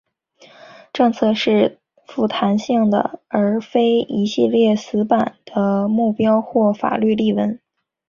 [0.91, 7.59] 政策是富弹性的而非一系列死板的目标或法律例文。